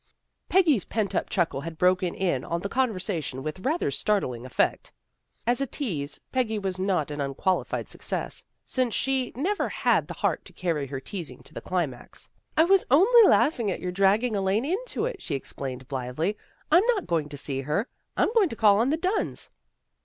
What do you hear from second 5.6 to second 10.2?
a tease, Peggy was not an unqualified success, since she never had the